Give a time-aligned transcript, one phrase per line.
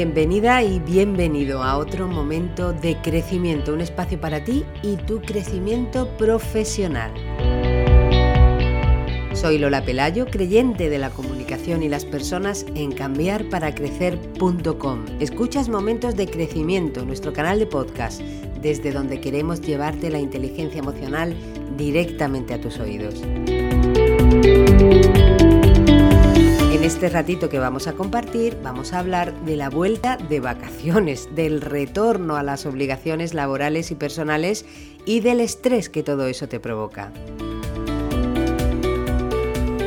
[0.00, 6.08] Bienvenida y bienvenido a otro momento de crecimiento, un espacio para ti y tu crecimiento
[6.16, 7.12] profesional.
[9.34, 15.04] Soy Lola Pelayo, creyente de la comunicación y las personas en cambiarparacrecer.com.
[15.20, 18.22] Escuchas momentos de crecimiento, nuestro canal de podcast,
[18.62, 21.36] desde donde queremos llevarte la inteligencia emocional
[21.76, 23.22] directamente a tus oídos.
[26.90, 31.60] Este ratito que vamos a compartir vamos a hablar de la vuelta de vacaciones, del
[31.60, 34.66] retorno a las obligaciones laborales y personales
[35.06, 37.12] y del estrés que todo eso te provoca.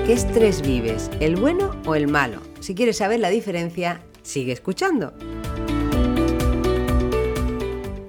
[0.05, 1.12] ¿Qué estrés vives?
[1.20, 2.39] ¿El bueno o el malo?
[2.62, 5.13] Si quieres saber la diferencia, sigue escuchando.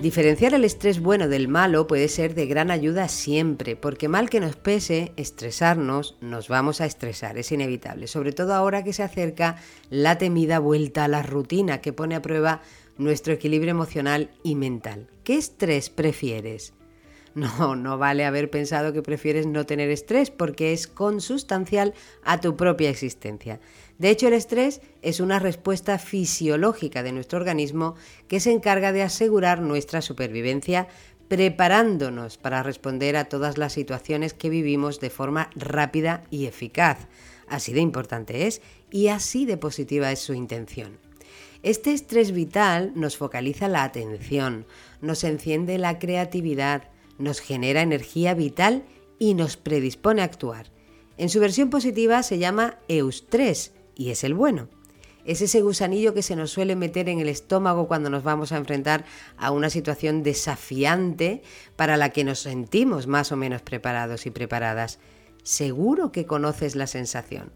[0.04, 4.38] Diferenciar el estrés bueno del malo puede ser de gran ayuda siempre, porque mal que
[4.38, 9.56] nos pese estresarnos, nos vamos a estresar, es inevitable, sobre todo ahora que se acerca
[9.88, 12.60] la temida vuelta a la rutina que pone a prueba
[12.98, 15.08] nuestro equilibrio emocional y mental.
[15.24, 16.74] ¿Qué estrés prefieres?
[17.58, 22.56] No, no vale haber pensado que prefieres no tener estrés porque es consustancial a tu
[22.56, 23.60] propia existencia.
[23.98, 27.96] De hecho, el estrés es una respuesta fisiológica de nuestro organismo
[28.28, 30.88] que se encarga de asegurar nuestra supervivencia
[31.28, 37.08] preparándonos para responder a todas las situaciones que vivimos de forma rápida y eficaz.
[37.48, 40.98] Así de importante es y así de positiva es su intención.
[41.62, 44.66] Este estrés vital nos focaliza la atención,
[45.00, 48.84] nos enciende la creatividad, nos genera energía vital
[49.18, 50.70] y nos predispone a actuar.
[51.16, 54.68] En su versión positiva se llama eustrés y es el bueno.
[55.24, 58.58] Es ese gusanillo que se nos suele meter en el estómago cuando nos vamos a
[58.58, 59.04] enfrentar
[59.38, 61.42] a una situación desafiante
[61.76, 64.98] para la que nos sentimos más o menos preparados y preparadas.
[65.42, 67.52] Seguro que conoces la sensación.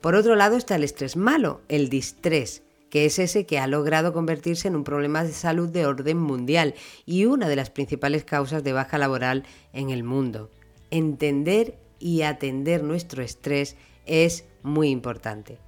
[0.00, 4.12] Por otro lado está el estrés malo, el distrés, que es ese que ha logrado
[4.12, 8.62] convertirse en un problema de salud de orden mundial y una de las principales causas
[8.64, 10.50] de baja laboral en el mundo.
[10.90, 15.58] Entender y atender nuestro estrés es muy importante.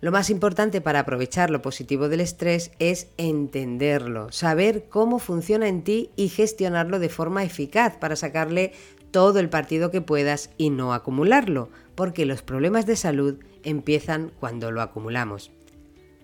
[0.00, 5.82] Lo más importante para aprovechar lo positivo del estrés es entenderlo, saber cómo funciona en
[5.84, 8.72] ti y gestionarlo de forma eficaz para sacarle
[9.10, 14.70] todo el partido que puedas y no acumularlo, porque los problemas de salud empiezan cuando
[14.70, 15.50] lo acumulamos.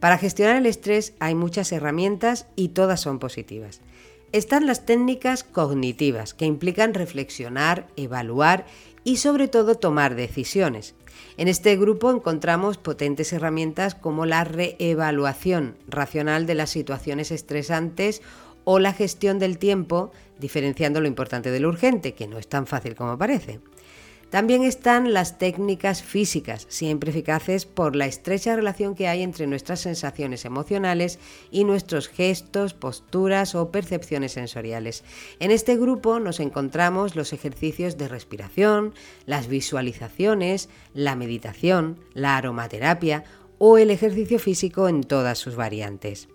[0.01, 3.81] Para gestionar el estrés hay muchas herramientas y todas son positivas.
[4.33, 8.67] Están las técnicas cognitivas, que implican reflexionar, evaluar
[9.05, 10.95] y sobre todo tomar decisiones.
[11.39, 18.21] En este grupo encontramos potentes herramientas como la reevaluación racional de las situaciones estresantes
[18.65, 22.67] o la gestión del tiempo, diferenciando lo importante de lo urgente, que no es tan
[22.67, 23.61] fácil como parece.
[24.31, 29.81] También están las técnicas físicas, siempre eficaces por la estrecha relación que hay entre nuestras
[29.81, 31.21] sensaciones emocionales
[31.53, 35.05] y nuestros gestos, posturas o percepciones sensoriales.
[35.39, 38.95] En este grupo nos encontramos los ejercicios de respiración,
[39.27, 43.23] las visualizaciones, la meditación, la aromaterapia
[43.59, 46.29] o el ejercicio físico en todas sus variantes.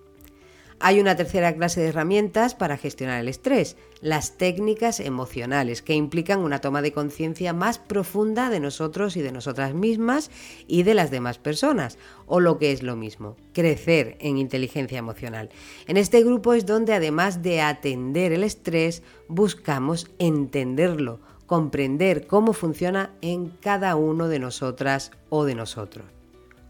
[0.83, 6.39] Hay una tercera clase de herramientas para gestionar el estrés, las técnicas emocionales, que implican
[6.39, 10.31] una toma de conciencia más profunda de nosotros y de nosotras mismas
[10.67, 15.51] y de las demás personas, o lo que es lo mismo, crecer en inteligencia emocional.
[15.85, 23.11] En este grupo es donde además de atender el estrés, buscamos entenderlo, comprender cómo funciona
[23.21, 26.20] en cada uno de nosotras o de nosotros.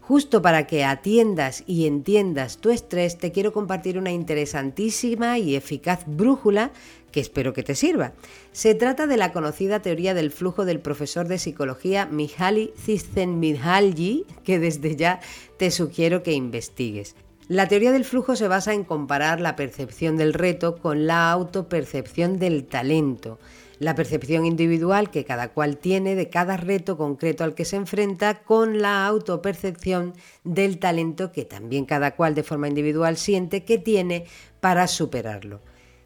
[0.02, 6.02] Justo para que atiendas y entiendas tu estrés, te quiero compartir una interesantísima y eficaz
[6.06, 6.72] brújula
[7.12, 8.12] que espero que te sirva.
[8.50, 14.58] Se trata de la conocida teoría del flujo del profesor de psicología Mihaly Csikszentmihalyi, que
[14.58, 15.20] desde ya
[15.56, 17.14] te sugiero que investigues.
[17.46, 22.40] La teoría del flujo se basa en comparar la percepción del reto con la autopercepción
[22.40, 23.38] del talento
[23.82, 28.44] la percepción individual que cada cual tiene de cada reto concreto al que se enfrenta
[28.44, 30.12] con la autopercepción
[30.44, 34.26] del talento que también cada cual de forma individual siente que tiene
[34.60, 35.60] para superarlo.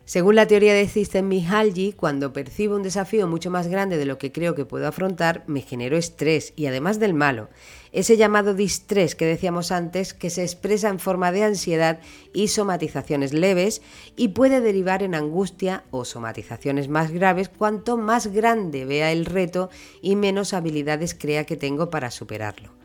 [0.06, 4.31] Según la teoría de Csikszentmihalyi, cuando percibo un desafío mucho más grande de lo que
[4.31, 7.49] creo que puedo afrontar, me genero estrés y además del malo,
[7.91, 11.99] ese llamado distrés que decíamos antes, que se expresa en forma de ansiedad
[12.32, 13.82] y somatizaciones leves
[14.14, 19.70] y puede derivar en angustia o somatizaciones más graves cuanto más grande vea el reto
[20.03, 22.75] y menos habilidades crea que tengo para superarlo.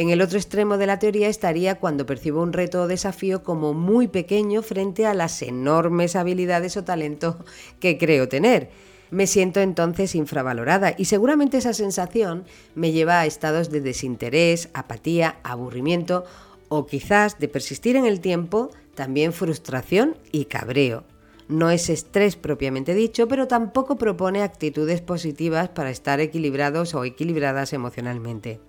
[0.00, 3.74] En el otro extremo de la teoría estaría cuando percibo un reto o desafío como
[3.74, 7.44] muy pequeño frente a las enormes habilidades o talento
[7.80, 8.70] que creo tener.
[9.10, 15.36] Me siento entonces infravalorada y seguramente esa sensación me lleva a estados de desinterés, apatía,
[15.42, 16.24] aburrimiento
[16.70, 21.04] O quizás de persistir en el tiempo, también frustración y cabreo.
[21.46, 27.74] No es estrés propiamente dicho, pero tampoco propone actitudes positivas para estar equilibrados o equilibradas
[27.74, 28.60] emocionalmente.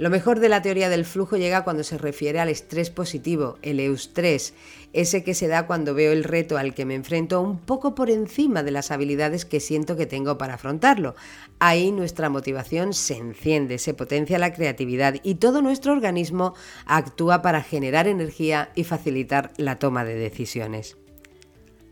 [0.00, 3.80] Lo mejor de la teoría del flujo llega cuando se refiere al estrés positivo, el
[3.80, 4.54] eustrés,
[4.94, 8.08] ese que se da cuando veo el reto al que me enfrento un poco por
[8.08, 11.16] encima de las habilidades que siento que tengo para afrontarlo.
[11.58, 16.54] Ahí nuestra motivación se enciende, se potencia la creatividad y todo nuestro organismo
[16.86, 20.96] actúa para generar energía y facilitar la toma de decisiones.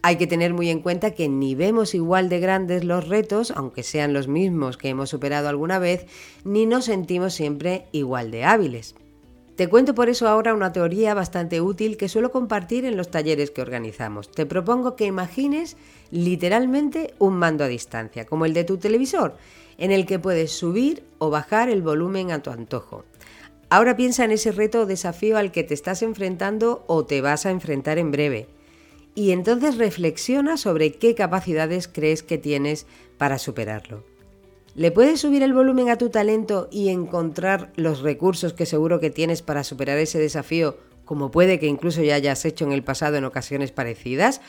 [0.01, 3.83] Hay que tener muy en cuenta que ni vemos igual de grandes los retos, aunque
[3.83, 6.07] sean los mismos que hemos superado alguna vez,
[6.45, 8.95] ni nos sentimos siempre igual de hábiles.
[9.57, 13.51] Te cuento por eso ahora una teoría bastante útil que suelo compartir en los talleres
[13.51, 14.31] que organizamos.
[14.31, 15.77] Te propongo que imagines
[16.13, 19.37] literalmente un mando a distancia, como el de tu televisor,
[19.77, 23.05] en el que puedes subir o bajar el volumen a tu antojo.
[23.69, 27.45] Ahora piensa en ese reto o desafío al que te estás enfrentando o te vas
[27.45, 28.58] a enfrentar en breve
[29.19, 32.87] y entonces reflexiona sobre qué capacidades crees que tienes
[33.17, 34.05] para superarlo.
[34.77, 39.11] ¿Le puedes subir el volumen a tu talento y encontrar los recursos que seguro que
[39.11, 43.17] tienes para superar ese desafío, como puede que incluso ya hayas hecho en el pasado
[43.17, 44.41] en ocasiones parecidas?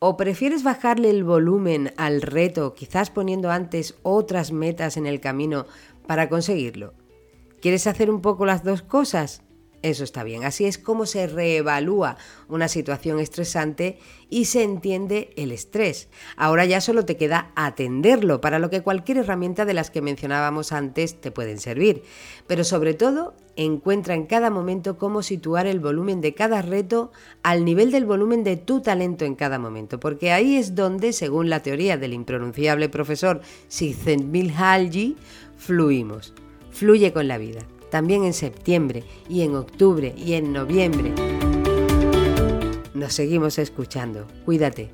[0.00, 5.64] ¿O prefieres bajarle el volumen al reto, quizás poniendo antes otras metas en el camino
[6.06, 6.92] para conseguirlo?
[7.62, 9.40] ¿Quieres hacer un poco las dos cosas?
[9.82, 10.44] Eso está bien.
[10.44, 12.18] Así es como se reevalúa
[12.48, 13.98] una situación estresante
[14.28, 16.08] y se entiende el estrés.
[16.36, 20.72] Ahora ya solo te queda atenderlo, para lo que cualquier herramienta de las que mencionábamos
[20.72, 22.02] antes te pueden servir.
[22.46, 27.10] Pero sobre todo, encuentra en cada momento cómo situar el volumen de cada reto
[27.42, 31.48] al nivel del volumen de tu talento en cada momento, porque ahí es donde, según
[31.48, 35.16] la teoría del impronunciable profesor Csikszentmihalyi,
[35.56, 36.34] fluimos.
[36.70, 37.60] Fluye con la vida
[37.90, 41.12] también en septiembre y en octubre y en noviembre.
[42.94, 44.26] Nos seguimos escuchando.
[44.44, 44.90] Cuídate.